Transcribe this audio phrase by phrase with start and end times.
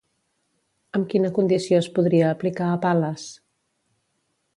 [0.99, 3.27] Amb quina condició es podria aplicar a Pal·les?